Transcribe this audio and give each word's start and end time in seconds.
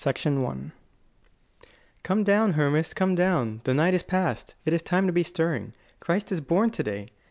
THE 0.03 0.09
LOST 0.09 0.25
WORD 0.25 0.71
"Come 2.01 2.23
down, 2.23 2.53
Hermas, 2.53 2.95
come 2.95 3.13
down! 3.13 3.61
The 3.65 3.75
night 3.75 3.93
is 3.93 4.01
past. 4.01 4.55
It 4.65 4.73
is 4.73 4.81
time 4.81 5.05
to 5.05 5.13
be 5.13 5.21
stirring. 5.21 5.73
Christ 5.99 6.31
is 6.31 6.41
born 6.41 6.71
today. 6.71 7.09